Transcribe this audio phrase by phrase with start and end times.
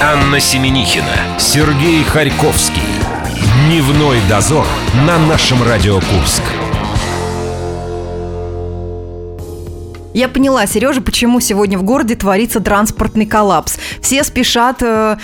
[0.00, 2.82] Анна Семенихина, Сергей Харьковский.
[3.66, 4.64] Дневной дозор
[5.04, 6.42] на нашем Радио Курск.
[10.14, 13.76] Я поняла, Сережа, почему сегодня в городе творится транспортный коллапс.
[14.00, 15.16] Все спешат э,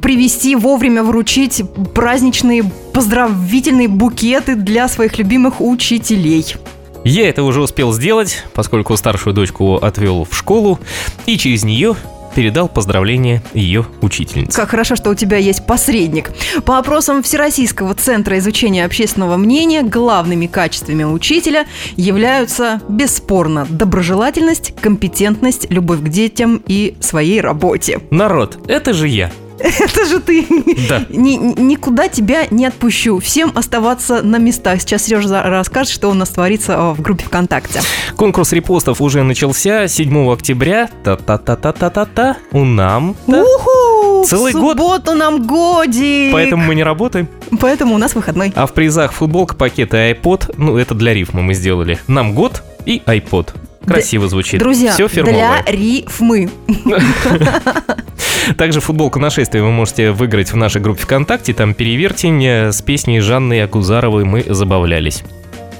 [0.00, 1.62] привезти вовремя вручить
[1.94, 2.64] праздничные
[2.94, 6.56] поздравительные букеты для своих любимых учителей.
[7.04, 10.80] Я это уже успел сделать, поскольку старшую дочку отвел в школу,
[11.26, 11.94] и через нее
[12.34, 14.52] передал поздравления ее учительнице.
[14.52, 16.30] Как хорошо, что у тебя есть посредник.
[16.64, 26.00] По опросам Всероссийского центра изучения общественного мнения, главными качествами учителя являются бесспорно доброжелательность, компетентность, любовь
[26.00, 28.00] к детям и своей работе.
[28.10, 29.30] Народ, это же я.
[29.58, 30.46] Это же ты.
[30.88, 31.04] Да.
[31.08, 33.18] Ни- никуда тебя не отпущу.
[33.20, 34.80] Всем оставаться на местах.
[34.80, 37.80] Сейчас Сережа расскажет, что у нас творится а, в группе ВКонтакте.
[38.16, 40.88] Конкурс репостов уже начался 7 октября.
[41.04, 42.36] Та-та-та-та-та-та-та.
[42.52, 43.14] У нам.
[43.26, 44.24] Уху!
[44.26, 44.78] Целый год.
[44.78, 46.32] субботу нам годик.
[46.32, 47.28] Поэтому мы не работаем.
[47.60, 48.52] Поэтому у нас выходной.
[48.56, 50.54] А в призах футболка, пакет и iPod.
[50.56, 51.98] Ну, это для рифма мы сделали.
[52.08, 53.50] Нам год и iPod.
[53.86, 54.60] Красиво звучит.
[54.60, 55.62] Друзья, Все фирмовое.
[55.62, 56.50] для рифмы.
[58.56, 61.54] Также футболку нашествия вы можете выиграть в нашей группе ВКонтакте.
[61.54, 65.24] Там перевертень э, с песней Жанны Акузаровой «Мы забавлялись».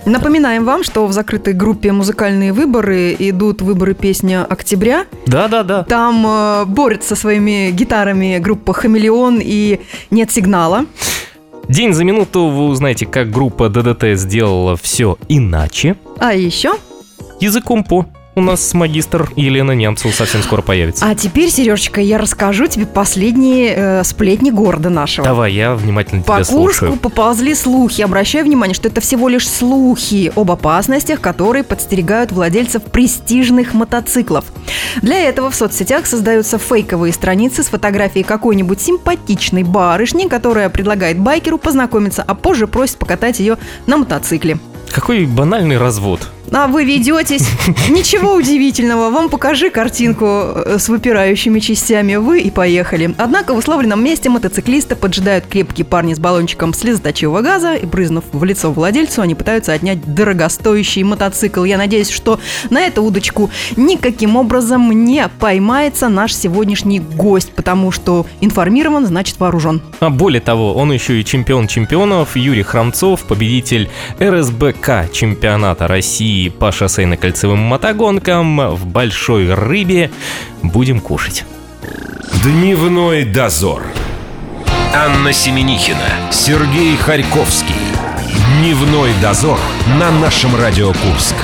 [0.07, 5.07] Напоминаем вам, что в закрытой группе «Музыкальные выборы» идут выборы песня «Октября».
[5.27, 5.85] Да-да-да.
[5.85, 9.81] Там э, борются своими гитарами группа «Хамелеон» и
[10.11, 10.85] «Нет сигнала».
[11.69, 15.97] День за минуту вы узнаете, как группа ДДТ сделала все иначе.
[16.19, 16.75] А еще...
[17.45, 18.07] Языком по.
[18.37, 21.05] У нас магистр Елена Нямцева совсем скоро появится.
[21.07, 25.29] А теперь, Сережечка, я расскажу тебе последние э, сплетни города нашего.
[25.29, 26.97] Давай, я внимательно По тебя Курску слушаю.
[26.97, 28.01] поползли слухи.
[28.01, 34.47] Обращаю внимание, что это всего лишь слухи об опасностях, которые подстерегают владельцев престижных мотоциклов.
[35.03, 41.59] Для этого в соцсетях создаются фейковые страницы с фотографией какой-нибудь симпатичной барышни, которая предлагает байкеру
[41.59, 44.59] познакомиться, а позже просит покатать ее на мотоцикле.
[44.91, 46.31] Какой банальный развод.
[46.53, 47.49] А вы ведетесь?
[47.89, 49.11] Ничего удивительного.
[49.11, 52.17] Вам покажи картинку э, с выпирающими частями.
[52.17, 53.15] Вы и поехали.
[53.19, 58.45] Однако в условленном месте мотоциклиста поджидают крепкие парни с баллончиком слезоточивого газа и, брызнув в
[58.45, 61.65] лицо владельцу, они пытаются отнять дорогостоящий мотоцикл.
[61.65, 62.39] Я надеюсь, что
[62.71, 69.83] на эту удочку никаким образом не поймается наш сегодняшний гость, потому что информирован, значит вооружен.
[70.01, 73.89] А более того, он еще и чемпион чемпионов Юрий Храмцов, победитель
[74.21, 80.11] РСБК чемпионата России по шоссейно-кольцевым мотогонкам в Большой Рыбе.
[80.63, 81.45] Будем кушать.
[82.43, 83.83] Дневной дозор.
[84.95, 87.75] Анна Семенихина, Сергей Харьковский.
[88.59, 89.59] Дневной дозор
[89.99, 91.37] на нашем Радио Курск.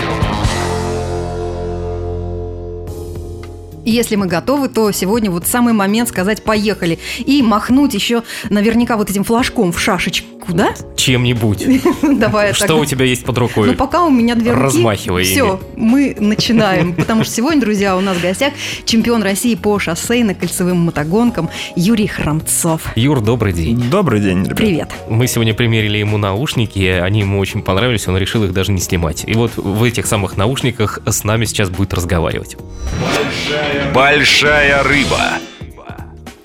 [3.85, 9.11] Если мы готовы, то сегодня вот самый момент сказать «поехали» и махнуть еще наверняка вот
[9.11, 10.75] этим флажком в шашечку, да?
[10.97, 11.67] Чем-нибудь.
[12.03, 13.69] Давай Что у тебя есть под рукой?
[13.69, 14.65] Ну, пока у меня две руки.
[14.65, 16.93] Размахивай Все, мы начинаем.
[17.01, 18.53] Потому что сегодня, друзья, у нас в гостях
[18.85, 22.83] чемпион России по шоссейно-кольцевым мотогонкам Юрий Храмцов.
[22.97, 23.83] Юр, добрый день.
[23.91, 24.57] Добрый день, ребят.
[24.57, 24.91] Привет.
[25.09, 29.25] Мы сегодня примерили ему наушники, они ему очень понравились, он решил их даже не снимать.
[29.27, 32.57] И вот в этих самых наушниках с нами сейчас будет разговаривать.
[33.95, 35.21] Большая рыба.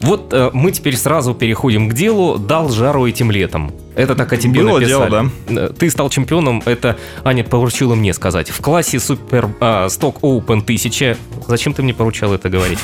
[0.02, 2.38] Вот э, мы теперь сразу переходим к делу.
[2.38, 3.74] Дал жару этим летом.
[3.96, 5.10] Это так о тебе Было написали.
[5.10, 8.50] дело, Э, Ты стал чемпионом, это Аня поручила мне сказать.
[8.50, 11.18] В классе Супер а, Stock Open 1000.
[11.48, 12.78] Зачем ты мне поручал это говорить?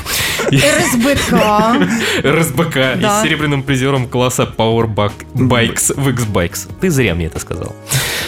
[0.47, 1.35] РСБК.
[2.23, 3.19] РСБК и Да.
[3.19, 4.89] с серебряным призером класса Power
[5.35, 6.69] Bikes в X-Bikes.
[6.79, 7.75] Ты зря мне это сказал.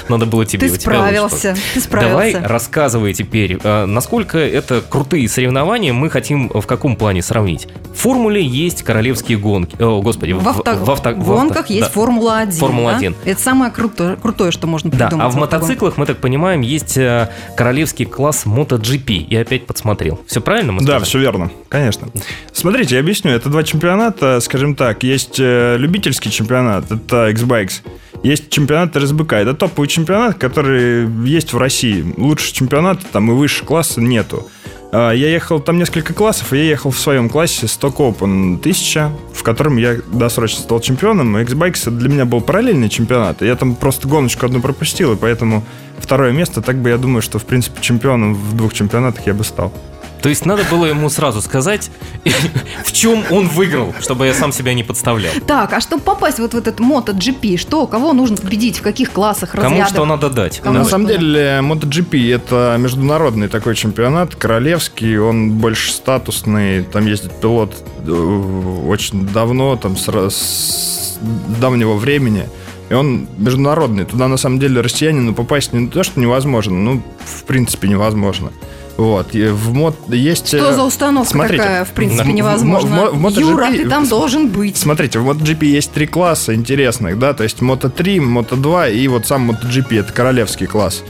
[0.10, 0.68] Надо было тебе.
[0.68, 1.56] Ты у тебя лучше справился.
[1.74, 2.48] Ты Давай справился.
[2.48, 7.68] рассказывай теперь, э, насколько это крутые соревнования, мы хотим в каком плане сравнить.
[7.94, 9.76] В формуле есть королевские гонки.
[9.82, 10.76] О, господи, В, авто...
[10.76, 11.90] в авто- в гонках есть да.
[11.90, 12.52] Формула-1.
[12.60, 13.16] Формула-1.
[13.24, 13.32] да?
[13.32, 15.26] Это самое крутое, крутое, что можно Да, придумать.
[15.26, 19.28] а в в мотоциклах, мы так понимаем, есть э, королевский класс MotoGP.
[19.30, 20.20] Я опять подсмотрел.
[20.28, 22.08] Все правильно мы Да, все верно, конечно.
[22.52, 23.32] Смотрите, я объясню.
[23.32, 25.04] Это два чемпионата, скажем так.
[25.04, 27.82] Есть э, любительский чемпионат, это X-Bikes.
[28.24, 29.34] Есть чемпионат РСБК.
[29.34, 32.06] Это топовый чемпионат, который есть в России.
[32.16, 34.48] Лучше чемпионата там и выше класса нету.
[34.94, 39.12] А, Я ехал там несколько классов, и я ехал в своем классе Stock Open 1000,
[39.34, 41.38] в котором я досрочно стал чемпионом.
[41.40, 43.42] X-Bikes для меня был параллельный чемпионат.
[43.42, 45.62] Я там просто гоночку одну пропустил, и поэтому
[45.98, 49.44] второе место, так бы я думаю, что в принципе чемпионом в двух чемпионатах я бы
[49.44, 49.74] стал.
[50.24, 51.92] То есть надо было ему сразу сказать,
[52.86, 55.34] в чем он выиграл, чтобы я сам себя не подставлял.
[55.46, 59.52] Так, а чтобы попасть вот в этот MotoGP, что, кого нужно победить, в каких классах,
[59.52, 59.90] Кому разрядах?
[59.90, 60.62] что надо дать?
[60.62, 67.34] Кому На самом деле, MotoGP это международный такой чемпионат, королевский, он больше статусный, там ездит
[67.42, 67.76] пилот
[68.08, 68.12] э,
[68.88, 71.18] очень давно, там с, с
[71.60, 72.48] давнего времени,
[72.94, 74.06] и он международный.
[74.06, 78.52] Туда на самом деле россиянину попасть не то, что невозможно, ну, в принципе, невозможно.
[78.98, 80.50] Вот, и в мод есть...
[80.50, 83.10] Что э, за установка смотрите, такая, в принципе, в- в- невозможно?
[83.10, 84.78] в- в MotoGP Юра, ты там должен быть.
[84.78, 89.50] Смотрите, в MotoGP есть три класса интересных, да, то есть Moto3, Moto2 и вот сам
[89.50, 91.04] MotoGP, это королевский класс.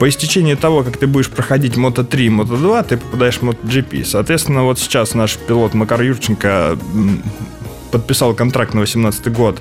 [0.00, 4.04] По истечении того, как ты будешь проходить Moto3 и Moto2, ты попадаешь в MotoGP.
[4.04, 6.76] Соответственно, вот сейчас наш пилот Макар Юрченко
[7.92, 9.60] подписал контракт на 18 год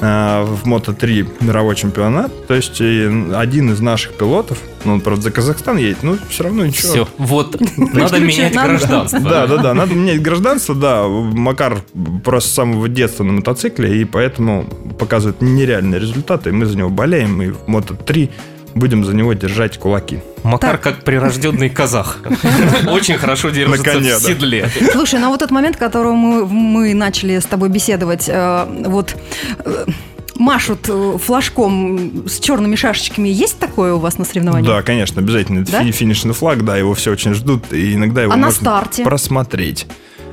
[0.00, 2.46] в Moto3 мировой чемпионат.
[2.46, 6.44] То есть и один из наших пилотов, ну, он, правда, за Казахстан едет, но все
[6.44, 6.92] равно ничего.
[6.92, 9.20] Все, вот, надо менять гражданство.
[9.20, 11.06] Да, да, да, надо менять гражданство, да.
[11.06, 11.82] Макар
[12.24, 14.64] просто с самого детства на мотоцикле, и поэтому
[14.98, 18.30] показывает нереальные результаты, и мы за него болеем, и в Мото-3
[18.74, 20.20] будем за него держать кулаки.
[20.42, 20.80] Макар Так.
[20.80, 22.18] как прирожденный казах.
[22.88, 24.18] Очень хорошо держится в да.
[24.20, 24.68] седле.
[24.92, 29.14] Слушай, ну вот тот момент, которого мы, мы начали с тобой беседовать, э, вот
[29.64, 29.86] э,
[30.36, 33.28] машут э, флажком с черными шашечками.
[33.28, 34.66] Есть такое у вас на соревнованиях?
[34.66, 35.60] Да, конечно, обязательно.
[35.60, 35.82] Это Да?
[35.84, 39.04] фи- финишный флаг, да, его все очень ждут, и иногда его А на можно старте?
[39.04, 39.86] просмотреть.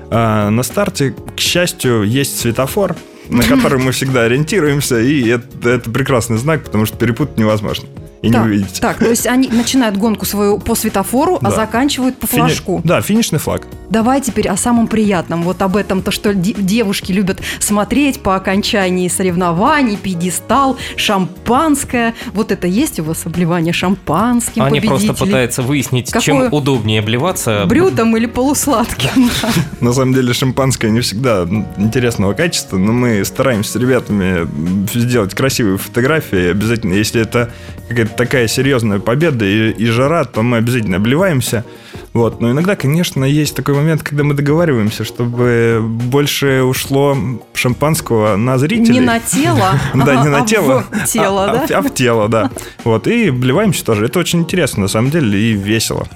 [0.10, 2.96] А, на старте, к счастью, есть светофор,
[3.28, 7.90] на который мы всегда ориентируемся, и это, это прекрасный знак, потому что перепутать невозможно.
[8.22, 8.82] И не так, увидите.
[8.82, 11.52] так, то есть они начинают гонку свою по светофору, а Да.
[11.52, 12.82] заканчивают по Фини- флажку.
[12.84, 13.68] Да, финишный флаг.
[13.90, 15.44] Давай теперь о самом приятном.
[15.44, 22.14] Вот об этом, то, что де- девушки любят смотреть по окончании соревнований, пьедестал, шампанское.
[22.34, 27.66] Вот это есть у вас обливание шампанским Они просто пытаются выяснить, Какое- чем удобнее обливаться.
[27.66, 29.30] Брютом или полусладким?
[29.82, 31.48] На самом деле шампанское не всегда
[31.78, 34.48] интересного качества, но мы стараемся с ребятами
[34.94, 36.50] сделать красивые фотографии.
[36.52, 37.52] Обязательно, если это
[37.90, 41.66] какая-то такая серьезная победа и, и жара, то мы обязательно обливаемся.
[42.14, 42.42] Вот.
[42.42, 47.16] Но иногда, конечно, есть такой момент, когда мы договариваемся, чтобы больше ушло
[47.54, 48.94] шампанского на зрителей.
[48.94, 50.84] Не на тело, Да, не а на тело.
[50.92, 51.64] в тело, а, да?
[51.64, 52.50] а в- а в тело, да.
[52.84, 53.08] Вот.
[53.08, 54.06] И обливаемся тоже.
[54.06, 56.08] Это очень интересно, на самом деле, и весело.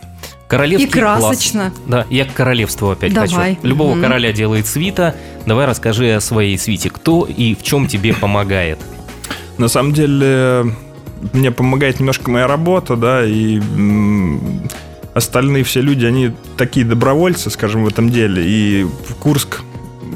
[0.47, 1.71] Королевский И красочно.
[1.71, 1.81] класс.
[1.87, 3.55] Да, я к королевству опять Давай.
[3.55, 3.67] хочу.
[3.67, 4.01] Любого Мгм.
[4.01, 5.15] короля делает свита.
[5.45, 6.89] Давай расскажи о своей свите.
[6.89, 8.77] Кто и в чем тебе помогает?
[9.57, 10.73] На самом деле,
[11.33, 13.59] мне помогает немножко моя работа, да, и
[15.13, 18.43] остальные все люди, они такие добровольцы, скажем, в этом деле.
[18.45, 19.61] И в Курск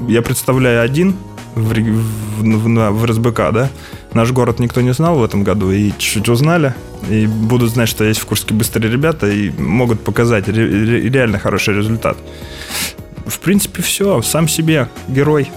[0.07, 1.15] я представляю один
[1.55, 3.69] в, в, в- в РСБК, да.
[4.13, 6.73] Наш город никто не знал в этом году, и чуть-чуть узнали.
[7.09, 11.37] И будут знать, что есть в Курске быстрые ребята, и могут показать ре- ре- реально
[11.39, 12.17] хороший результат.
[13.27, 14.21] В принципе, все.
[14.21, 15.49] Сам себе герой.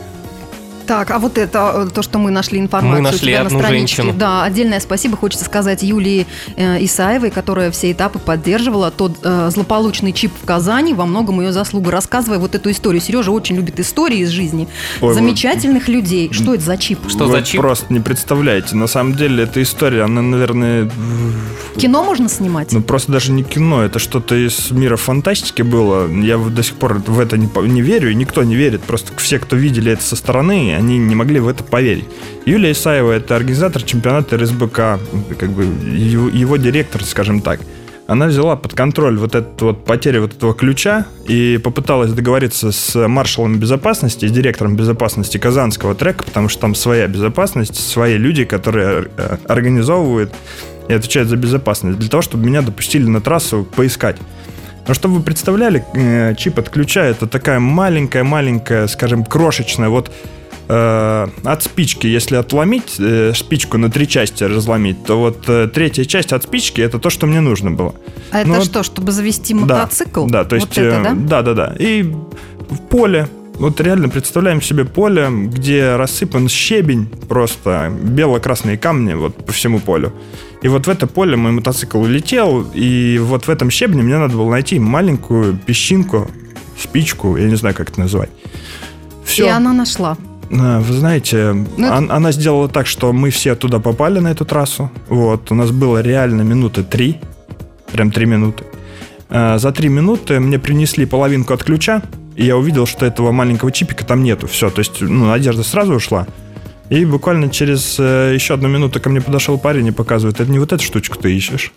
[0.89, 3.59] Так, а вот это, э, то, что мы нашли информацию Мы у нашли тебя одну
[3.59, 3.97] на страничке.
[4.03, 4.19] женщину.
[4.19, 6.27] Да, отдельное спасибо хочется сказать Юлии
[6.57, 8.91] э, Исаевой, которая все этапы поддерживала.
[8.91, 11.91] Тот э, злополучный чип в Казани, во многом ее заслуга.
[11.91, 13.03] Рассказывая вот эту историю.
[13.03, 14.67] Сережа очень любит истории из жизни
[15.03, 16.33] Ой, замечательных людей.
[16.33, 17.01] Что это за чип?
[17.07, 17.61] Что Вы за чип?
[17.61, 18.75] просто не представляете.
[18.75, 20.91] На самом деле, эта история, она, наверное,
[21.77, 22.73] Кино можно снимать?
[22.73, 26.09] ну просто даже не кино, это что-то из мира фантастики было.
[26.09, 28.83] Я до сих пор в это не, не верю, и никто не верит.
[28.83, 32.05] Просто все, кто видели это со стороны, они не могли в это поверить.
[32.47, 34.77] Юлия Исаева– это организатор чемпионата РСБК,
[35.39, 37.61] как бы его, его директор, скажем так.
[38.07, 43.07] Она взяла под контроль вот эту вот потерю вот этого ключа и попыталась договориться с
[43.07, 49.09] маршалом безопасности, с директором безопасности казанского трека, потому что там своя безопасность, свои люди, которые
[49.17, 50.33] э, организовывают
[50.89, 54.17] и отвечают за безопасность, для того, чтобы меня допустили на трассу поискать.
[54.87, 60.11] Но чтобы вы представляли, э, чип от ключа это такая маленькая-маленькая, скажем, крошечная, вот
[60.69, 66.05] э, от спички, если отломить э, спичку на три части разломить, то вот э, третья
[66.05, 67.95] часть от спички это то, что мне нужно было.
[68.31, 70.27] А это ну, что, чтобы завести Да, мотоцикл?
[70.27, 71.15] Да, то есть, Вот это, э, да?
[71.15, 71.77] да, да, да.
[71.79, 79.35] И в поле, вот реально представляем себе поле, где рассыпан щебень, просто бело-красные камни вот
[79.45, 80.13] по всему полю.
[80.63, 84.37] И вот в это поле мой мотоцикл улетел, и вот в этом щебне мне надо
[84.37, 86.29] было найти маленькую песчинку,
[86.79, 88.31] спичку, я не знаю, как это назвать.
[89.25, 89.47] Все.
[89.47, 90.17] И она нашла.
[90.51, 94.45] А, Вы знаете, Ну, он- она сделала так, что мы все туда попали на эту
[94.45, 94.91] трассу.
[95.09, 97.19] Вот, у нас было реально минуты три,
[97.93, 98.65] прям три минуты.
[99.31, 102.03] А, За три минуты мне принесли половинку от ключа,
[102.37, 104.47] и я увидел, что этого маленького чипика там нету.
[104.47, 106.27] Все, то есть, ну, надежда сразу ушла.
[106.89, 110.59] И буквально через э, еще одну минуту ко мне подошел парень и показывает, это не
[110.59, 111.73] вот эту штучку ты ищешь.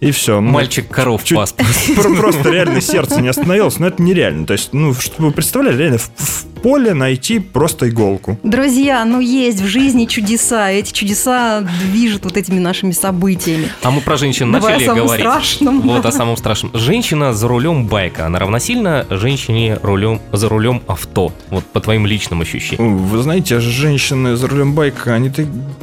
[0.00, 0.40] и все.
[0.40, 1.52] Ну, Мальчик коров чуть- пас.
[1.96, 4.46] Про- Просто реально сердце не остановилось, но это нереально.
[4.46, 8.38] То есть, ну, чтобы вы представляли, реально в, в поле найти просто иголку.
[8.42, 10.70] Друзья, ну есть в жизни чудеса.
[10.70, 13.68] Эти чудеса движут вот этими нашими событиями.
[13.82, 15.26] А мы про женщин Давай о начали самом говорить.
[15.26, 15.80] страшном.
[15.82, 16.72] Вот о самом страшном.
[16.74, 21.32] Женщина за рулем байка, она равносильно женщине рулем, за рулем авто.
[21.50, 22.96] Вот по твоим личным ощущениям.
[22.98, 25.30] Вы знаете, женщины за рулем байка, они,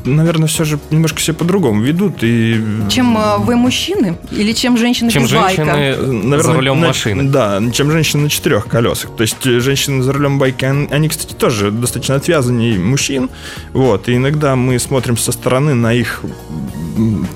[0.05, 2.23] наверное, все же немножко себя по-другому ведут.
[2.23, 5.65] И, Чем э, вы мужчины или чем женщины Чем без байка?
[5.65, 7.23] женщины за рулем на- машины.
[7.23, 9.11] Да, чем женщины на четырех колесах.
[9.15, 13.29] То есть э, женщины за рулем байка, они, кстати, тоже достаточно отвязаннее мужчин.
[13.73, 16.21] Вот, и иногда мы смотрим со стороны на их,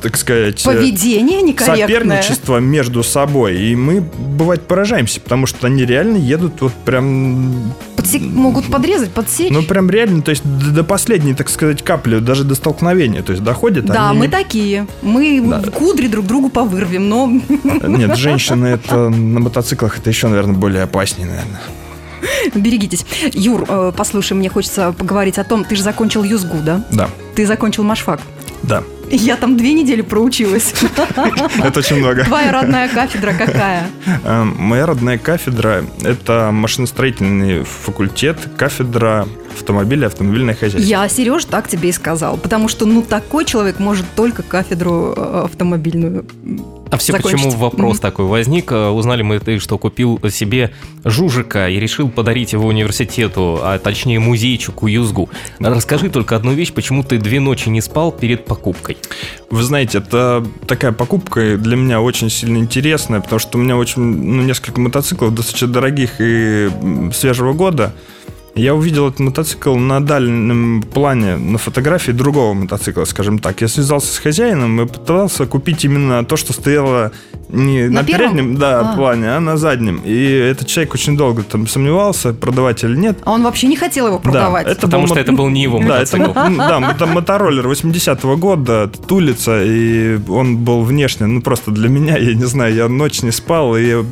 [0.01, 0.61] так сказать...
[0.61, 1.87] э, Поведение некорректное.
[1.87, 3.57] соперничество между собой.
[3.61, 7.73] И мы, бывает, поражаемся, потому что они реально едут вот прям...
[7.95, 9.51] Подсек- Могут подрезать, подсечь.
[9.51, 13.21] Ну, прям реально, то есть до последней, так сказать, капли, даже до столкновения.
[13.21, 14.19] То есть доходят да, они...
[14.19, 14.87] мы такие.
[15.01, 15.61] Мы Да.
[15.71, 17.31] кудри друг другу повырвем, но
[17.87, 21.61] Нет, женщины это на мотоциклах это еще, наверное, более опаснее, наверное.
[22.55, 23.05] берегитесь.
[23.33, 26.83] Юр, э, послушай, мне хочется поговорить о том, ты же закончил ЮЗГУ, да?
[26.91, 28.19] Да, Ты закончил Машфак.
[28.63, 28.83] да.
[29.15, 30.73] Я там две недели проучилась.
[31.63, 32.23] Это очень много.
[32.23, 33.85] Твоя родная кафедра какая?
[34.23, 40.79] Э, Моя родная кафедра– это машиностроительный факультет, кафедра автомобиля, автомобильное хозяйство.
[40.89, 42.37] Я, Сереж, так тебе и сказал.
[42.37, 46.25] Потому что, ну, такой человек может только кафедру э, автомобильную
[46.91, 47.43] А все закончить.
[47.43, 48.01] почему вопрос Мгм.
[48.01, 48.71] такой возник?
[48.71, 50.71] Э, Узнали мы, ты, что купил себе
[51.03, 55.29] жужика и решил подарить его университету, а точнее музейчику Юзгу.
[55.59, 58.97] Расскажи только одну вещь, почему ты две ночи не спал перед покупкой.
[59.49, 64.01] Вы знаете, это такая покупка для меня очень сильно интересная, потому что у меня очень,
[64.01, 66.69] ну, несколько мотоциклов достаточно дорогих и
[67.13, 67.93] свежего года.
[68.55, 73.61] Я увидел этот мотоцикл на дальнем плане, на фотографии другого мотоцикла, скажем так.
[73.61, 77.11] Я связался с хозяином и пытался купить именно то, что стояло
[77.49, 78.33] не На на, первом?
[78.33, 78.95] переднем да, А.
[78.95, 80.01] плане, а на заднем.
[80.05, 83.17] И этот человек очень долго там сомневался, продавать или нет.
[83.23, 84.67] А он вообще не хотел его продавать.
[84.67, 86.57] это Потому был что мо- это был не его Да, это, мотоцикл.
[86.57, 92.35] да, это мотороллер 80-го года, тулица, и он был внешне, ну просто для меня, я
[92.35, 94.03] не знаю, я ночь не спал, и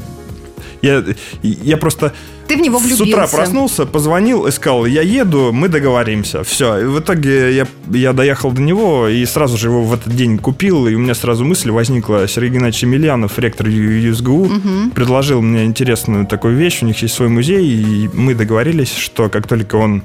[0.81, 1.03] я,
[1.43, 2.11] я просто
[2.51, 3.03] Ты в него с влюбился.
[3.03, 6.43] утра проснулся, позвонил и сказал, я еду, мы договоримся.
[6.43, 6.79] Все.
[6.79, 10.37] И в итоге я, я доехал до него и сразу же его в этот день
[10.37, 12.27] купил, и у меня сразу мысль возникла.
[12.27, 14.49] Сергей Геннадьевич Емельянов, ректор ЮСГУ,
[14.93, 16.79] предложил мне интересную такую вещь.
[16.81, 20.03] У них есть свой музей, и мы договорились, что как только он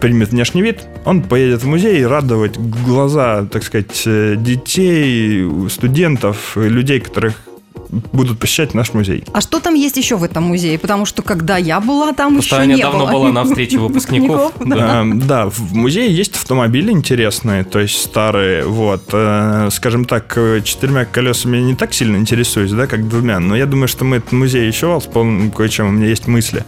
[0.00, 6.56] примет внешний вид, он поедет в музей и радовать глаза, так сказать, э, детей, студентов,
[6.56, 7.34] людей, которых
[7.88, 9.24] будут посещать наш музей.
[9.32, 10.78] А что там есть еще в этом музее?
[10.78, 13.12] Потому что когда я была, там Просто еще не давно было.
[13.12, 14.52] была на встрече выпускников.
[14.64, 15.00] Да.
[15.02, 19.02] Эм, Да, в музее есть автомобили интересные, то есть старые, вот.
[19.12, 23.56] Э, Скажем так, э, четырьмя колесами я не так сильно интересуюсь, да, как двумя, но
[23.56, 26.64] я думаю, что мы этот музей еще восполним кое-чем, у меня есть мысли.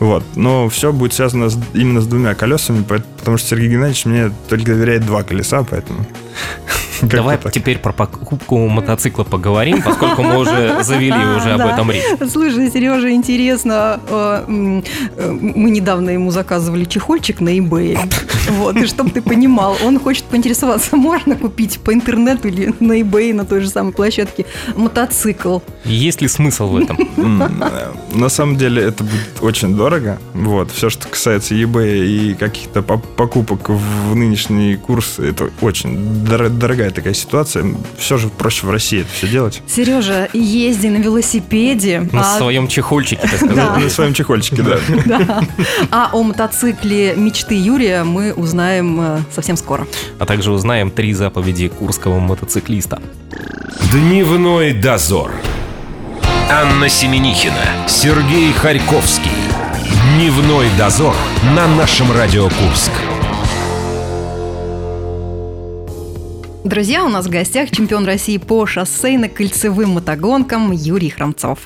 [0.00, 4.30] Вот, но все будет связано с- именно с двумя колесами, потому что Сергей Геннадьевич мне
[4.48, 6.06] только доверяет два колеса, поэтому...
[7.02, 10.50] Давай теперь про покупку мотоцикла поговорим, поскольку мы уже
[10.82, 12.02] завели уже об этом речь.
[12.30, 14.82] Слушай, Сережа, интересно, э,
[15.16, 17.98] э, мы недавно ему заказывали чехольчик на eBay.
[18.50, 23.34] Вот, и чтобы ты понимал, он хочет поинтересоваться, можно купить по интернету или на eBay,
[23.34, 24.46] на той же самой площадке,
[24.76, 25.58] мотоцикл.
[25.84, 26.98] Есть ли смысл в этом?
[27.18, 30.18] Э, На самом деле это будет очень дорого.
[30.34, 30.70] Вот.
[30.70, 36.90] Все, что касается eBay и каких-то по- покупок в нынешний курс, это очень дор- дорогая
[36.90, 37.64] такая ситуация.
[37.98, 39.62] Все же проще в России это все делать.
[39.66, 42.08] Сережа, езди на велосипеде.
[42.12, 43.56] На а- своем чехольчике, так сказать.
[43.56, 43.76] Да.
[43.76, 44.78] На своем чехольчике, да.
[45.06, 45.42] Да.
[45.90, 49.86] А о мотоцикле мечты Юрия мы узнаем э, совсем скоро.
[50.18, 53.00] А также узнаем три заповеди курского мотоциклиста.
[53.92, 55.32] Дневной дозор.
[56.50, 59.30] Анна Семенихина, Сергей Харьковский.
[60.14, 61.14] Дневной дозор
[61.54, 62.92] на нашем Радио Курск.
[66.68, 71.60] Друзья, у нас в гостях чемпион России по шоссейно-кольцевым мотогонкам Юрий Храмцов.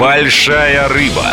[0.00, 1.28] Большая рыба.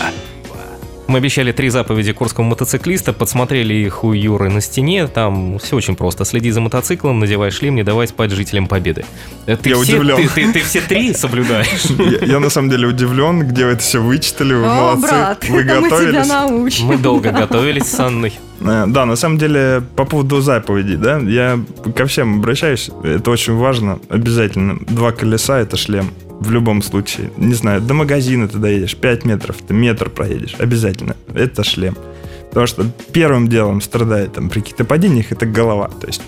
[1.10, 5.08] Мы обещали три заповеди курского мотоциклиста, подсмотрели их у Юры на стене.
[5.08, 6.24] Там все очень просто.
[6.24, 9.06] Следи за мотоциклом, надевай шлем, не давай спать жителям Победы.
[9.48, 10.18] Э, Ты Я все, удивлен.
[10.18, 11.86] Ты, ты- ты все три соблюдаешь?
[12.22, 14.54] Я, я на самом деле удивлен, где вы это все вычитали.
[14.54, 15.08] Вы О, молодцы.
[15.08, 16.28] брат, Вы мы тебя готовились.
[16.28, 16.86] научим.
[16.86, 18.34] Мы долго готовились с Анной.
[18.62, 21.60] Э, Да, на самом деле, по поводу заповедей, да, я
[21.96, 24.78] ко всем обращаюсь, это очень важно, обязательно.
[24.88, 27.31] Два колеса— это шлем, в любом случае.
[27.38, 31.15] Не знаю, до магазина ты доедешь, 5 метров, ты метр проедешь, обязательно.
[31.34, 31.98] Это шлем.
[32.50, 36.22] Потому что первым делом страдает там при каких-то падениях это голова, то есть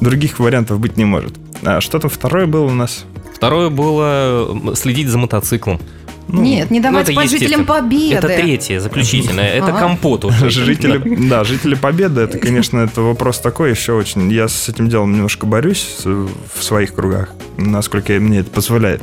[0.00, 1.34] других вариантов быть не может.
[1.64, 3.04] А что там второе было у нас?
[3.34, 5.80] Второе было следить за мотоциклом.
[6.28, 7.64] Ну, Нет, не Ну, давайте это спать жителям.
[7.64, 8.14] Победы.
[8.14, 9.48] Это третье, заключительное.
[9.48, 9.78] Это Ага.
[9.80, 10.50] компот уже.
[10.50, 14.30] Жители, да, жители Победы, это, конечно, это вопрос такой еще очень.
[14.30, 19.02] Я с этим делом немножко борюсь в своих кругах, насколько мне это позволяет.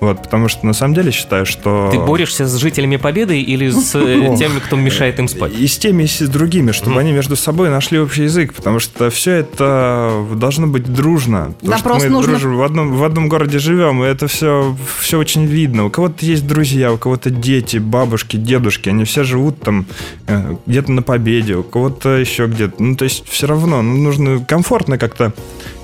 [0.00, 1.90] Вот, потому что на самом деле считаю, что...
[1.92, 5.52] Ты борешься с жителями Победы или с э, теми, кто мешает им спать?
[5.52, 9.10] И с теми, и с другими, чтобы они между собой нашли общий язык, потому что
[9.10, 11.52] все это должно быть дружно.
[11.60, 14.26] Потому Да, что просто мы нужно- дружим, в одном, в одном городе живем, и это
[14.26, 15.84] все, все очень видно.
[15.84, 19.84] У кого-то есть друзья, у кого-то дети, бабушки, дедушки, они все живут там
[20.26, 22.82] э, где-то на победе, у кого-то еще где-то.
[22.82, 25.34] Ну, то есть все равно ну, нужно комфортно как-то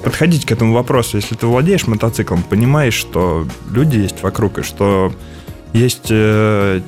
[0.07, 1.17] подходить к этому вопросу.
[1.17, 5.13] Если ты владеешь мотоциклом, понимаешь, что люди есть вокруг, и что
[5.73, 6.81] есть э,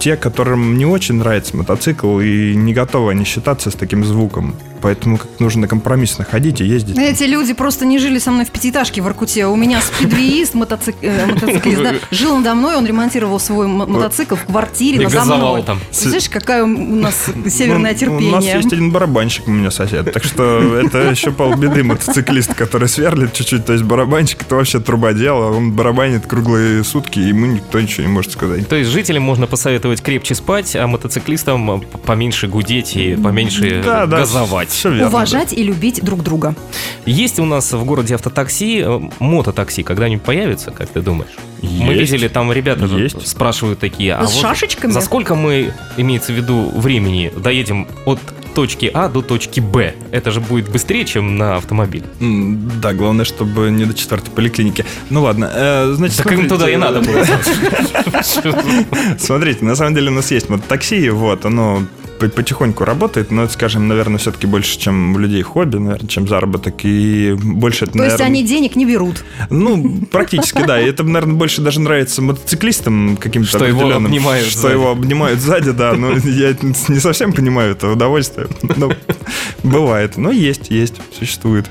[0.00, 4.56] те, которым не очень нравится мотоцикл и не готовы они считаться с таким звуком.
[4.86, 6.96] Поэтому как нужно компромисс находить и ездить.
[6.96, 9.46] Эти люди просто не жили со мной в пятиэтажке в Иркуте.
[9.46, 14.44] У меня спидвеист, мотоцик- э, мотоциклист, да, жил надо мной, он ремонтировал свой мотоцикл в
[14.44, 15.62] квартире И надо газовал мной.
[15.64, 15.80] там.
[15.90, 18.28] Слышишь, какая у нас северное Ну, терпение.
[18.30, 22.88] У нас есть один барабанщик у меня сосед, так что это еще полбеды мотоциклист, который
[22.88, 23.66] сверлит чуть-чуть.
[23.66, 28.06] То есть барабанщик это вообще трубодел, а он барабанит круглые сутки, и ему никто ничего
[28.06, 28.68] не может сказать.
[28.68, 34.75] То есть жителям можно посоветовать крепче спать, а мотоциклистам поменьше гудеть и поменьше газовать.
[34.76, 35.06] Все верно.
[35.08, 36.54] Уважать и любить друг друга.
[37.06, 41.30] Есть у нас в городе автотакси, э, мототакси, когда-нибудь появится, как ты думаешь?
[41.62, 42.12] Мы Есть.
[42.12, 43.26] видели, там ребята Есть.
[43.26, 44.92] спрашивают такие, а С вот шашечками?
[44.92, 48.18] за сколько мы, имеется в виду, времени доедем от
[48.54, 49.94] точки А до точки Б?
[50.12, 52.04] Это же будет быстрее, чем на автомобиле.
[52.20, 54.84] Да, главное, чтобы не до четвертой поликлиники.
[55.10, 57.24] Ну ладно, э, значит, Так им смотрите, туда и надо было.
[59.18, 61.82] Смотрите, на самом деле у нас есть мототакси, вот, оно
[62.18, 66.74] потихоньку работает, но это, скажем, наверное, все-таки больше, чем у людей хобби, наверное, чем заработок,
[66.84, 69.24] и больше это, То есть наверное, они денег не берут.
[69.50, 70.80] Ну, практически, да.
[70.80, 74.06] И это, наверное, больше даже нравится мотоциклистам каким-то Что его определенным.
[74.06, 74.72] обнимают Что сзади.
[74.72, 75.92] его обнимают сзади, да.
[75.94, 76.56] Но я
[76.88, 78.48] не совсем понимаю это удовольствие.
[78.76, 78.92] Но
[79.62, 80.16] бывает.
[80.16, 81.66] Но есть, есть, существует.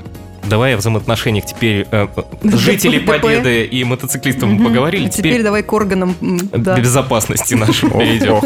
[0.48, 2.06] Давай о взаимоотношениях теперь э,
[2.42, 3.00] жителей.
[3.00, 5.08] Победы и мотоциклистов мы поговорили.
[5.08, 6.14] Теперь, Теперь давай к органам.
[6.20, 7.66] безопасности Ох,
[7.98, 8.40] перейдем.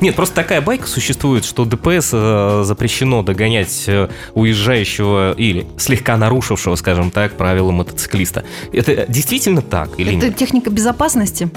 [0.00, 6.74] Нет, просто такая байка существует, что ДПС э, запрещено догонять э, уезжающего или слегка нарушившего,
[6.76, 8.44] скажем так, правила мотоциклиста.
[8.72, 10.36] Это действительно так или Это нет?
[10.36, 11.50] техника безопасности.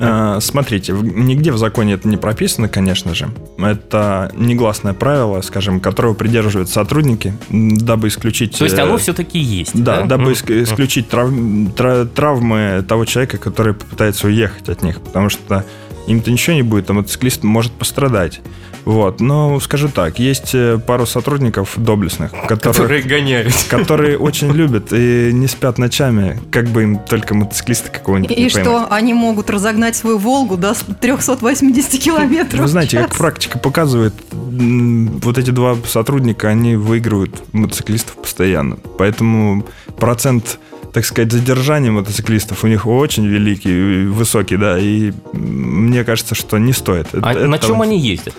[0.00, 3.28] А, Смотрите, нигде в законе это не прописано, конечно же.
[3.58, 8.58] Это негласное правило, скажем, которого придерживаются сотрудники, дабы исключить...
[8.58, 9.80] То есть э, оно все-таки есть.
[9.80, 10.32] Да, дабы Мгм.
[10.32, 15.64] иск- исключить трав- тра- травмы того человека, который попытается уехать от них, потому что
[16.06, 18.40] им-то ничего не будет, а мотоциклист может пострадать.
[18.84, 23.54] Вот, но скажу так, есть э, пару сотрудников доблестных, которые, Которые гоняют.
[23.70, 28.48] которые очень любят и не спят ночами, как бы им только мотоциклиста какого-нибудь И не
[28.50, 28.88] что, поймать.
[28.90, 35.50] они могут разогнать свою Волгу до 380 километров Вы знаете, как практика показывает, вот эти
[35.50, 38.76] два сотрудника, они выигрывают мотоциклистов постоянно.
[38.98, 39.64] Поэтому
[39.98, 40.58] процент,
[40.94, 46.72] так сказать, задержания мотоциклистов у них очень великий, высокий, да, и мне кажется, что не
[46.72, 47.08] стоит.
[47.12, 48.34] А Это- на это чем они ездят?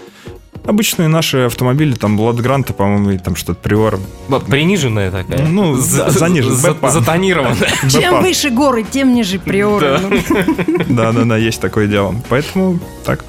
[0.63, 3.99] Обычные наши автомобили, там, Бладгранты, по-моему, и там что-то Приор.
[4.47, 5.45] Приниженная такая.
[5.47, 6.89] Ну, за- заниженная, за-.
[6.89, 7.69] Затонированная.
[7.91, 9.99] Чем выше горы, тем ниже приоры.
[10.01, 12.15] Ну, Да-да-да, есть такое дело.
[12.29, 13.23] Поэтому так.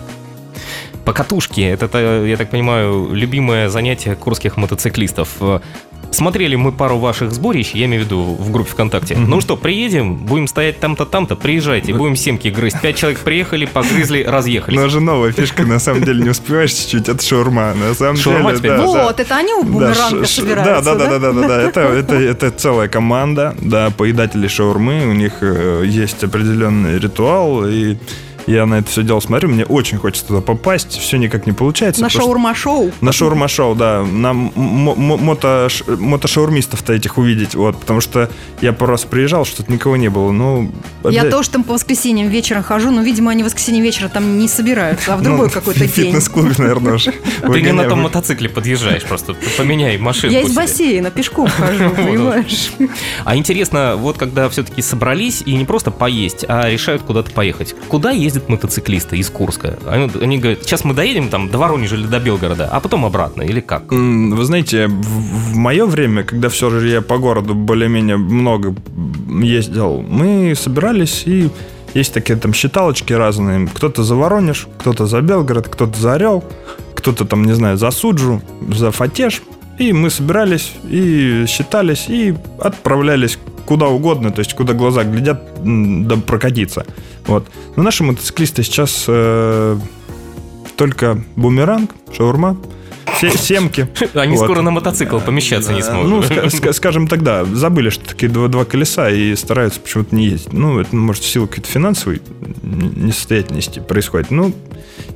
[1.06, 5.28] Покатушки, это, та- я так понимаю, любимое занятие курских мотоциклистов.
[5.40, 5.60] Э,
[6.12, 9.16] Смотрели мы пару ваших сборищ, я имею в виду в группе ВКонтакте.
[9.16, 9.28] Мгм.
[9.30, 12.80] Ну что, приедем, будем стоять там-то, там-то, приезжайте, будем семки грызть.
[12.80, 14.78] Пять человек приехали, погрызли, разъехались.
[14.78, 17.74] Но же новая фишка, на самом деле, не успеваешь чуть-чуть, это шаурма.
[17.74, 18.70] На самом Шаурма деле, теперь?
[18.70, 18.84] да, да.
[19.04, 21.62] Вот, это они у Да, бумеранга ш- собираются, да, да, да, да, да, да.
[21.62, 27.96] Это, это, это целая команда, да, поедатели шаурмы, у них э, есть определенный ритуал, и
[28.46, 32.02] я на это все дело смотрю, мне очень хочется туда попасть, все никак не получается.
[32.02, 32.92] На шаурма-шоу.
[33.00, 34.04] На шаурма-шоу, да.
[34.04, 38.30] На мотошаурмистов-то этих увидеть, вот, потому что
[38.60, 40.70] я пару раз приезжал, что-то никого не было, ну...
[41.04, 44.48] Я тоже там по воскресеньям вечером хожу, но, видимо, они в воскресенье вечера там не
[44.48, 46.06] собираются, а в другой Ну, какой-то в день.
[46.06, 47.12] фитнес-клубе, наверное, уже.
[47.12, 50.34] Ты не на том мотоцикле подъезжаешь, просто поменяй машинку.
[50.34, 52.70] Я из бассейна пешком хожу, понимаешь?
[53.24, 57.74] А интересно, вот когда все-таки собрались и не просто поесть, а решают куда-то поехать.
[57.88, 59.78] Куда ездят мотоциклисты из Курска?
[59.86, 63.42] Они, они говорят, сейчас мы доедем там до Воронежа или до Белгорода, а потом обратно,
[63.42, 63.92] или как?
[63.92, 68.74] Вы знаете, в, мое время, когда все же я по городу более-менее много
[69.42, 71.50] ездил, мы собирались и
[71.94, 73.68] есть такие там считалочки разные.
[73.74, 76.44] Кто-то за Воронеж, кто-то за Белгород, кто-то за Орел,
[76.94, 78.42] кто-то там, не знаю, за Суджу,
[78.74, 79.42] за Фатеж.
[79.78, 86.16] И мы собирались и считались, и отправлялись куда угодно, то есть куда глаза глядят, да
[86.16, 86.86] прокатиться.
[87.26, 87.48] Вот.
[87.76, 89.78] Но наши мотоциклисты сейчас э,
[90.76, 92.56] только бумеранг, шаурма,
[93.20, 93.88] семки.
[94.14, 94.44] Они Вот.
[94.44, 96.30] скоро на мотоцикл помещаться не Ну, смогут.
[96.52, 100.52] ска- скажем тогда, забыли, что такие два, два колеса и стараются почему-то не ездить.
[100.52, 102.20] Ну, это, может, в силу какой-то финансовой
[102.62, 104.30] несостоятельности происходит.
[104.30, 104.52] Ну,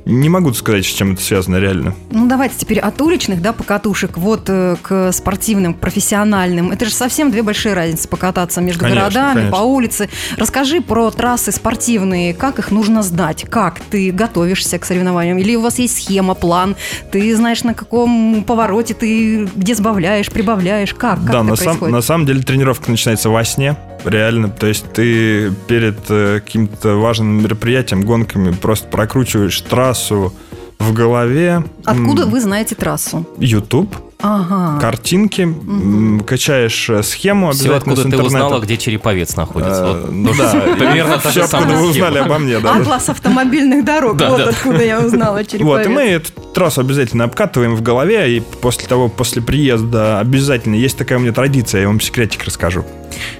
[0.05, 1.95] не могу сказать, с чем это связано реально.
[2.11, 6.71] Ну, давайте теперь от уличных, да, покатушек, вот э, к спортивным, к профессиональным.
[6.71, 9.57] Это же совсем две большие разницы покататься между Конечно, городами, конечно.
[9.57, 10.09] по улице.
[10.37, 15.61] Расскажи про трассы спортивные, как их нужно сдать, как ты готовишься к соревнованиям, или у
[15.61, 16.75] вас есть схема, план,
[17.11, 22.01] ты знаешь, на каком повороте ты где сбавляешь, прибавляешь, как, как да, на, сам- на
[22.01, 23.75] самом деле тренировка начинается во сне.
[24.05, 30.33] Реально, то есть ты перед э, каким-то важным мероприятием, гонками просто прокручиваешь трассу
[30.79, 31.63] в голове.
[31.85, 33.25] Откуда вы знаете трассу?
[33.37, 34.79] YouTube, Ага.
[34.79, 38.27] картинки, м, качаешь э, схему Все, обязательно откуда с ты интернета.
[38.45, 39.83] узнала, где Череповец находится.
[39.83, 42.75] Э, Вот ну да, примерно та все, же откуда самая вы узнали обо мне, да.
[42.75, 44.49] Атлас автомобильных дорог, Да, вот да.
[44.49, 45.85] откуда я узнала Вот, Череповец.
[45.85, 50.97] и мы эту трассу обязательно обкатываем в голове, и после того, после приезда обязательно, есть
[50.97, 52.85] такая у меня традиция, я вам секретик расскажу.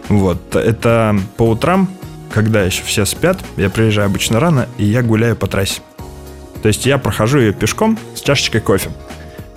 [0.09, 1.89] Вот, это по утрам,
[2.33, 5.81] когда еще все спят, я приезжаю обычно рано, и я гуляю по трассе.
[6.61, 8.89] То есть я прохожу ее пешком с чашечкой кофе.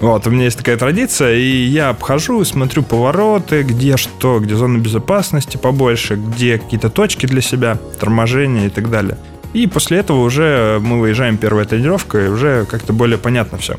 [0.04, 4.76] Вот, у меня есть такая традиция, и я обхожу, смотрю повороты, где что, где зона
[4.76, 9.16] безопасности побольше, где какие-то точки для себя, торможения и так далее.
[9.54, 13.74] И после этого уже мы выезжаем первая тренировка, и уже как-то более понятно все.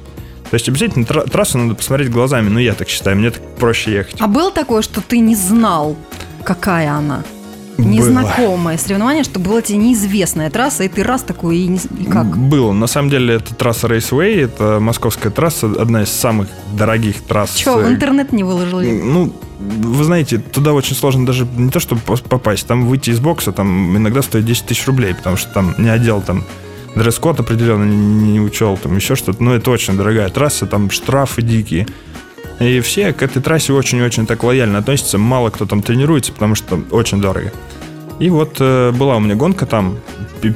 [0.50, 3.92] То есть обязательно тра- трассу надо посмотреть глазами, ну я так считаю, мне так проще
[3.94, 4.16] ехать.
[4.20, 5.96] А было такое, что ты не знал,
[6.44, 7.24] какая она?
[7.78, 7.86] Было.
[7.88, 12.38] Незнакомое соревнование, что была тебе неизвестная трасса, и ты раз такой, и, не- и как?
[12.38, 12.72] Было.
[12.72, 17.56] На самом деле это трасса Raceway, это московская трасса, одна из самых дорогих трасс.
[17.56, 18.92] Че, в интернет не выложили?
[18.92, 23.52] Ну, вы знаете, туда очень сложно даже не то, чтобы попасть, там выйти из бокса,
[23.52, 26.44] там иногда стоит 10 тысяч рублей, потому что там не отдел там
[26.96, 29.44] дресс-код определенно не, не учел, там еще что-то.
[29.44, 31.88] Но это очень дорогая трасса, там штрафы дикие.
[32.60, 35.18] И все к этой трассе очень-очень так лояльно относятся.
[35.18, 37.52] Мало кто там тренируется, потому что очень дорого.
[38.18, 39.98] И вот э, была у меня гонка там.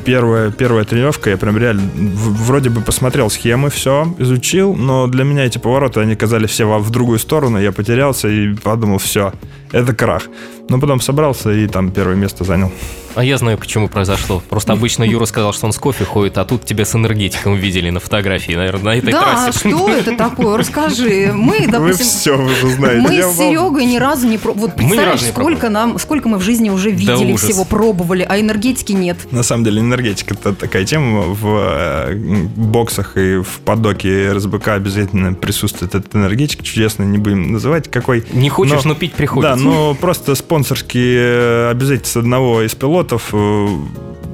[0.05, 5.23] Первая, первая тренировка, я прям реально в- вроде бы посмотрел схемы, все, изучил, но для
[5.23, 9.33] меня эти повороты, они казались все во- в другую сторону, я потерялся и подумал, все,
[9.71, 10.23] это крах.
[10.69, 12.71] Но потом собрался и там первое место занял.
[13.15, 14.41] А я знаю, почему произошло.
[14.50, 17.89] Просто обычно Юра сказал, что он с кофе ходит, а тут тебя с энергетиком видели
[17.89, 19.69] на фотографии, наверное, на этой Да, а трассе.
[19.69, 20.58] что это такое?
[20.58, 21.32] Расскажи.
[21.34, 23.02] Мы, допустим, все уже знаете.
[23.02, 24.67] мы с Серегой ни разу не пробовали.
[24.69, 27.50] Вот представляешь, сколько нам, сколько мы в жизни уже видели ужас.
[27.50, 29.17] всего, пробовали, а энергетики нет.
[29.32, 32.15] На самом деле энергетика это такая тема в э,
[32.56, 38.24] боксах и в подоке РСБК обязательно присутствует этот энергетик чудесный, не будем называть какой.
[38.34, 39.56] Не хочешь, Но- но пить приходится.
[39.56, 42.98] Да, но просто спонсорские э, обязательно с одного из пилотов
[43.33, 43.67] э,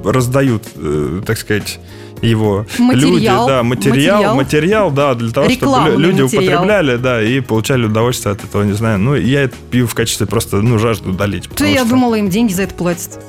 [0.04, 1.78] раздают, э, так сказать,
[2.22, 3.10] его Материал.
[3.12, 4.34] люди, да, материал, Материал.
[4.36, 6.44] материал, да, для того, чтобы Рекламный лю- люди материал.
[6.62, 8.98] употребляли, да, и получали удовольствие от этого, не знаю.
[8.98, 11.48] Ну, я это пью в качестве просто, ну, жажду удалить.
[11.54, 13.20] Ты, я что- думала, им деньги за это платят.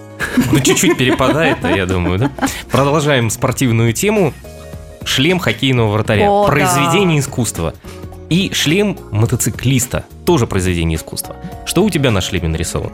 [0.51, 2.31] Ну, чуть-чуть перепадает, я думаю, да?
[2.71, 4.33] Продолжаем спортивную тему.
[5.05, 6.29] Шлем хоккейного вратаря.
[6.29, 6.51] О, да.
[6.51, 7.73] произведение искусства.
[8.29, 10.05] И шлем мотоциклиста.
[10.25, 11.35] Тоже произведение искусства.
[11.65, 12.91] Что у тебя на шлеме нарисовано?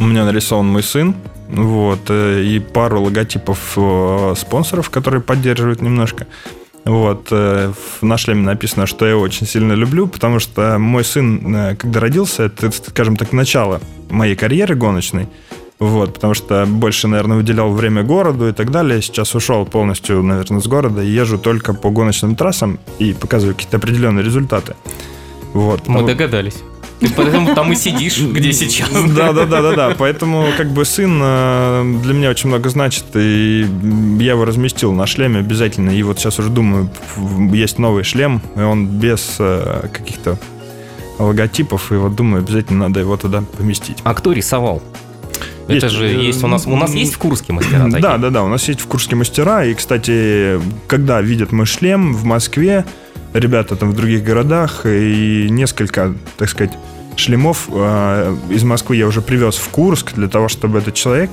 [0.00, 1.14] У меня нарисован мой сын,
[1.50, 6.26] вот, э, и пару логотипов э, спонсоров, которые поддерживают немножко.
[6.86, 12.00] Вот, э, на шлеме написано, что я очень сильно люблю, потому что мой сын, когда
[12.00, 15.28] родился, это, скажем так, начало моей карьеры гоночной.
[15.78, 19.02] Вот, потому что больше, наверное, уделял время городу и так далее.
[19.02, 23.76] Сейчас ушел полностью, наверное, с города и езжу только по гоночным трассам и показываю какие-то
[23.76, 24.76] определенные результаты.
[25.52, 25.80] Вот.
[25.88, 26.62] Мы потому- догадались.
[27.00, 28.90] Ты поэтому там и сидишь, где сейчас.
[29.16, 29.94] да, да, да, да, да.
[29.96, 33.66] Поэтому как бы сын э, для меня очень много значит, и
[34.20, 35.90] я его разместил на шлеме обязательно.
[35.90, 36.90] И вот сейчас уже думаю,
[37.52, 40.38] есть новый шлем, и он без э, каких-то
[41.18, 43.98] логотипов, и вот думаю, обязательно надо его туда поместить.
[44.04, 44.82] А кто рисовал?
[45.68, 46.66] Есть, Это же э, есть у нас.
[46.66, 48.00] У нас есть в Курске мастера такие?
[48.00, 52.12] Да, да, да, у нас есть в Курске мастера, и, кстати, когда видят мой шлем
[52.12, 52.84] в Москве,
[53.32, 56.72] ребята там в других городах, и несколько, так сказать,
[57.16, 61.30] шлемов э, из Москвы я уже привез в Курск для того, чтобы этот человек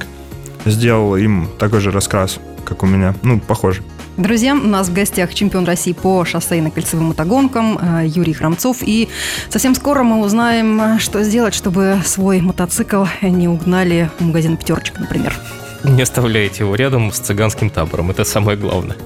[0.66, 3.82] сделал им такой же раскрас, как у меня, ну, похоже.
[4.18, 8.78] Друзья, у нас в гостях чемпион России по шоссейно-кольцевым мотогонкам э, Юрий Храмцов.
[8.82, 9.10] И
[9.50, 15.36] совсем скоро мы узнаем, что сделать, чтобы свой мотоцикл не угнали в магазин «Пятерочка», например.
[15.84, 18.10] Не оставляйте его рядом с цыганским табором.
[18.10, 18.98] Это самое главное.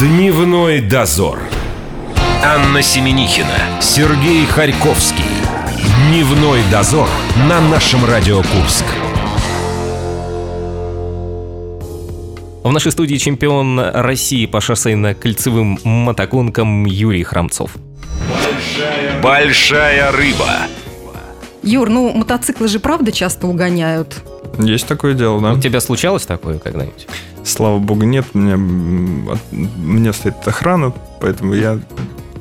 [0.00, 1.38] Дневной дозор.
[2.44, 5.24] Анна Семенихина, Сергей Харьковский.
[6.08, 7.08] Дневной дозор
[7.48, 8.84] на нашем Радио Курск.
[12.64, 17.72] В нашей студии чемпион России по шоссейно-кольцевым мотогонкам Юрий Храмцов.
[19.22, 20.48] Большая рыба.
[21.62, 24.22] Юр, ну мотоциклы же правда часто угоняют.
[24.58, 25.52] Есть такое дело, да?
[25.52, 27.06] У тебя случалось такое когда-нибудь?
[27.44, 28.26] Слава богу, нет.
[28.34, 31.78] У меня, м, от- у меня стоит охрана, поэтому я...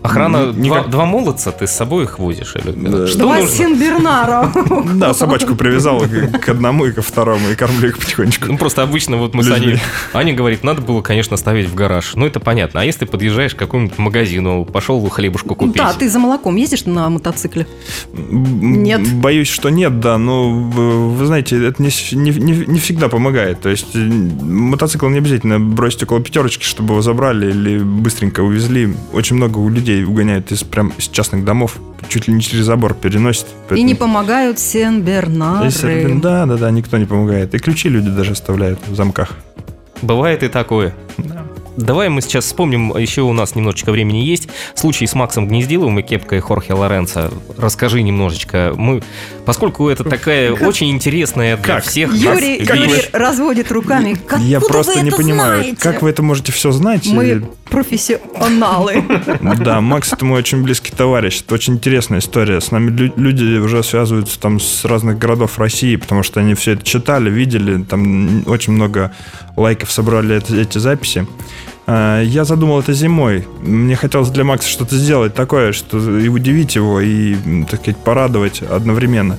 [0.04, 2.56] Охрана, Н- два, никак- два молодца ты с собой их возишь?
[2.56, 3.08] Или Да.
[3.08, 3.56] что Два нужно?
[3.56, 4.52] Сен-Бернара.
[4.96, 6.04] Да, собачку привязал
[6.42, 8.48] к одному и ко второму, и кормлю их потихонечку.
[8.48, 9.52] Ну, просто обычно вот мы с.
[9.52, 9.80] Аней...
[10.14, 12.14] Аня говорит, надо было, конечно, ставить в гараж.
[12.16, 12.82] Ну, это понятно.
[12.82, 15.76] А если ты подъезжаешь к какому-нибудь магазину, пошел хлебушку купить?
[15.78, 17.68] Да, ты за молоком ездишь на мотоцикле?
[18.14, 19.02] Нет.
[19.16, 21.92] Боюсь, что нет, да, но вы, знаете, это не,
[22.80, 23.62] всегда помогает.
[23.62, 28.94] То есть мотоцикл не обязательно бросить около пятерочки, чтобы его забрали или быстренько увезли.
[29.14, 31.78] Очень много у людей угоняют из прям из частных домов,
[32.10, 33.48] чуть ли не через забор переносят.
[33.70, 35.70] И не помогают Сен-Бернары.
[36.22, 37.54] Да, да, да, никто не помогает.
[37.56, 39.38] И ключи люди даже оставляют в замках.
[40.02, 40.96] Бывает и такое.
[41.78, 46.02] Давай мы сейчас вспомним, еще у нас немножечко времени есть, случай с Максом Гнездиловым и
[46.04, 47.32] кепкой Хорхе Лоренцо.
[47.58, 48.74] Расскажи немножечко.
[48.76, 49.02] Мы,
[49.46, 51.84] поскольку это такая очень интересная для Как?
[51.86, 53.10] всех Юрий, нас Как Юрий вещь.
[53.14, 54.18] разводит руками.
[54.40, 55.78] Я Откуда просто вы не это понимаю, знаете?
[55.82, 57.06] как вы это можете все знать?
[57.08, 59.04] Мы профессионалы.
[59.62, 61.42] Да, Макс это мой очень близкий товарищ.
[61.42, 62.60] Это очень интересная история.
[62.62, 66.72] С нами лю- люди уже связываются там с разных городов России, потому что они все
[66.74, 67.82] это читали, видели.
[67.84, 69.14] Там очень много
[69.56, 71.26] лайков собрали эти записи.
[71.88, 73.48] А, Я задумал это зимой.
[73.62, 77.36] Мне хотелось для Макса что-то сделать такое, что и удивить его, и,
[77.70, 79.38] так сказать, порадовать одновременно.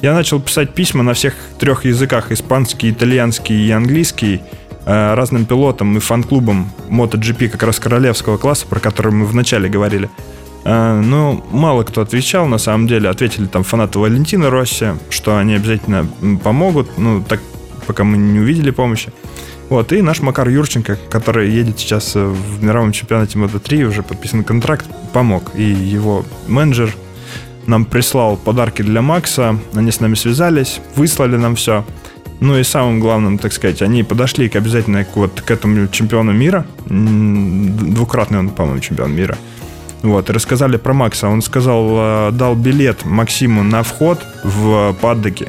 [0.00, 4.40] Я начал писать письма на всех трех языках: испанский, итальянский и английский
[4.84, 10.10] э, разным пилотам и фан-клубам MotoGP как раз королевского класса, про который мы вначале говорили.
[10.64, 13.08] Э, Ну, мало кто отвечал, на самом деле.
[13.10, 16.06] Ответили там фанаты Валентина Росси, что они обязательно
[16.42, 17.40] помогут, ну, так,
[17.86, 19.12] пока мы не увидели помощи.
[19.72, 24.44] Вот, и наш Макар Юрченко, который едет сейчас э, в мировом чемпионате Moto3, уже подписан
[24.44, 25.44] контракт, помог.
[25.54, 26.94] И его менеджер
[27.66, 31.86] нам прислал подарки для Макса, они с нами связались, выслали нам все.
[32.40, 36.66] Ну и самым главным, так сказать, они подошли к обязательно вот, к этому чемпиону мира.
[36.84, 39.38] Двукратный он, по-моему, чемпион мира.
[40.02, 41.28] Вот, и рассказали про Макса.
[41.28, 41.86] Он сказал,
[42.28, 45.48] э, дал билет Максиму на вход в паддоки,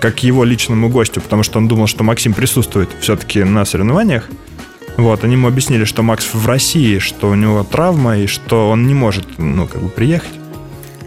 [0.00, 4.28] как его личному гостю, потому что он думал, что Максим присутствует все-таки на соревнованиях.
[4.96, 8.86] Вот, они ему объяснили, что Макс в России, что у него травма и что он
[8.86, 10.30] не может, ну, как бы приехать.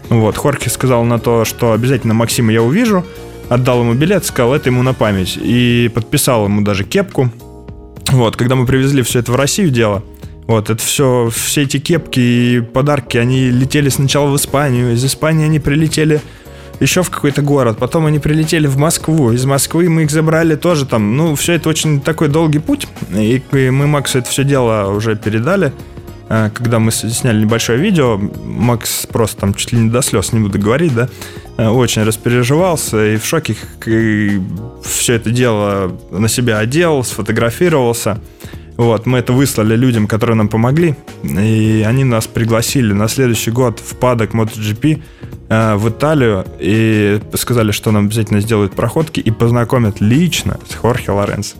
[0.08, 3.04] Вот, Хорхе сказал на то, что обязательно Максима я увижу,
[3.48, 7.30] отдал ему билет, сказал, это ему на память, и подписал ему даже кепку.
[8.10, 10.04] Вот, когда мы привезли все это в Россию дело,
[10.46, 15.44] вот, это все, все эти кепки и подарки, они летели сначала в Испанию, из Испании
[15.44, 16.20] они прилетели
[16.80, 20.86] еще в какой-то город, потом они прилетели в Москву, из Москвы мы их забрали тоже
[20.86, 25.16] там, ну, все это очень такой долгий путь, и мы Максу это все дело уже
[25.16, 25.72] передали,
[26.32, 30.38] А, когда мы сняли небольшое видео, Макс просто там чуть ли не до слез, не
[30.38, 31.08] буду говорить, да,
[31.56, 33.56] э, очень распереживался и в шоке
[34.84, 38.20] все это дело на себя одел, сфотографировался.
[38.76, 43.80] Вот, мы это выслали людям, которые нам помогли, и они нас пригласили на следующий год
[43.80, 45.02] в падок MotoGP
[45.50, 51.56] в Италию и сказали, что нам обязательно сделают проходки и познакомят лично с Хорхе Лоренцо.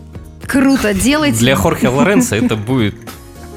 [0.47, 1.39] Круто, делайте.
[1.39, 2.95] Для Хорхе Лоренцо это будет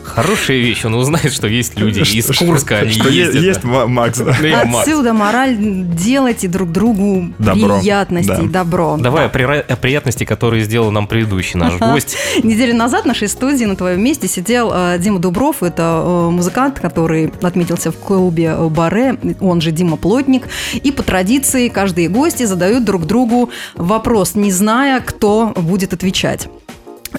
[0.05, 0.85] хорошая вещь.
[0.85, 3.43] Он узнает, что есть люди из Что- Курска, они что ездят.
[3.43, 4.37] есть Ма- Макс, да.
[4.41, 4.53] Да и.
[4.53, 7.79] Отсюда мораль делайте друг другу Добро.
[7.79, 8.65] приятностей, Да.
[8.65, 8.97] добро.
[8.99, 12.17] Давай о, прира- о приятности, которые сделал нам предыдущий наш гость.
[12.43, 15.63] Неделю назад в нашей студии на твоем месте сидел э, Дима Дубров.
[15.63, 20.49] Это э, музыкант, который отметился в клубе Баре, он же Дима Плотник.
[20.75, 26.49] И по традиции каждые гости задают друг другу вопрос, не зная, кто будет отвечать.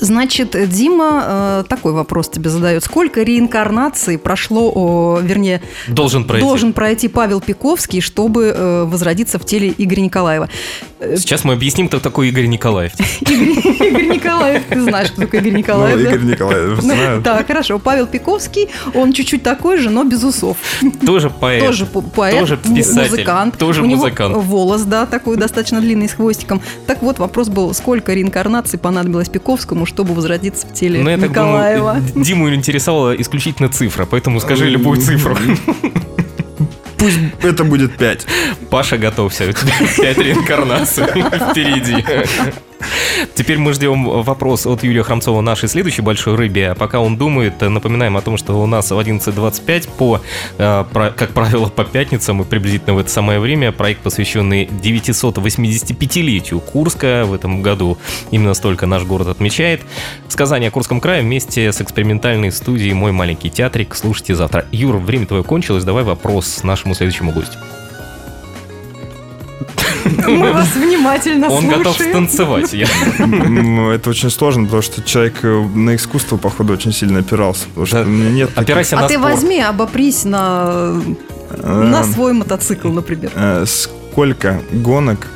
[0.01, 2.84] Значит, Дима э, такой вопрос тебе задает.
[2.84, 6.45] Сколько реинкарнаций прошло, вернее, Должен пройти.
[6.45, 10.49] должен пройти Павел Пиковский, чтобы э, возродиться в теле Игоря Николаева?
[10.99, 12.93] Сейчас мы объясним, кто такой Игорь Николаев.
[13.21, 16.10] Игорь, Николаев, ты знаешь, кто такой Игорь Николаев, Ну, да?
[16.15, 17.21] Игорь Николаев, Ну, знаю.
[17.21, 17.79] так, хорошо.
[17.79, 20.58] Павел Пиковский, он чуть-чуть такой же, но без усов.
[21.05, 21.63] Тоже поэт.
[21.63, 23.58] Тоже по- поэт, Тоже писатель, музыкант.
[23.58, 24.36] тоже музыкант.
[24.38, 26.62] волос, да, такой достаточно длинный, с хвостиком.
[26.88, 31.29] Так вот, вопрос был, сколько реинкарнаций понадобилось Пиковскому, чтобы возродиться в теле Но я так
[31.29, 31.95] Николаева?
[31.95, 35.37] думаю, Диму интересовала исключительно цифра, поэтому скажи любую цифру.
[36.97, 38.25] Пусть это будет 5.
[38.69, 41.03] Паша, готовься, у тебя пять реинкарнаций
[41.51, 42.03] впереди.
[43.33, 46.71] Теперь мы ждем вопрос от Юрия Храмцова нашей следующей большой рыбе.
[46.71, 50.21] А пока он думает, напоминаем о том, что у нас в 11.25 по,
[50.57, 57.25] э, как правило, по пятницам и приблизительно в это самое время проект, посвященный 985-летию Курска.
[57.25, 57.97] В этом году
[58.31, 59.81] именно столько наш город отмечает.
[60.27, 63.95] Сказание о Курском крае вместе с экспериментальной студией «Мой маленький театрик».
[63.95, 64.65] Слушайте завтра.
[64.71, 65.83] Юр, время твое кончилось.
[65.83, 67.57] Давай вопрос нашему следующему гостю.
[70.27, 71.83] Мы вас внимательно Он слушаем.
[71.83, 72.73] готов станцевать.
[72.73, 72.88] Я-
[73.27, 77.65] Ну, это очень сложно, потому что человек э, на искусство, походу, очень сильно опирался.
[77.69, 78.83] Потому что нет А на ты
[79.15, 79.19] спорт.
[79.19, 81.01] возьми, обопрись на,
[81.51, 83.31] э, на свой мотоцикл, например.
[83.35, 85.27] э, Сколько гонок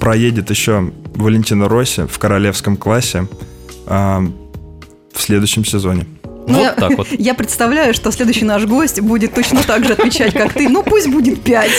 [0.00, 3.26] проедет еще Валентина Росси в королевском классе
[3.86, 4.22] а,
[5.12, 6.06] в следующем сезоне?
[6.48, 7.06] Ну, Вот я, так вот.
[7.18, 10.68] я представляю, что следующий наш гость будет точно так же отвечать, как ты.
[10.68, 11.70] Ну, пусть будет пять.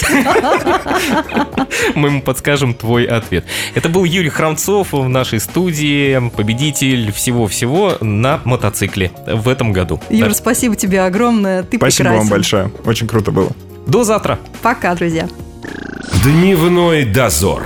[1.96, 3.46] Мы ему подскажем твой ответ.
[3.76, 10.00] Это был Юрий Храмцов в нашей студии, победитель всего-всего на мотоцикле в этом году.
[10.10, 11.64] Юр, Так, спасибо тебе огромное.
[11.64, 12.20] Ты Спасибо прекрасен.
[12.20, 12.72] вам большое.
[12.86, 13.52] Очень круто было.
[13.88, 14.40] До завтра.
[14.62, 15.28] Пока, друзья.
[16.24, 17.64] Дневной дозор.